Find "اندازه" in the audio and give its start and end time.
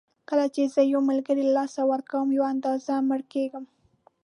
2.53-2.93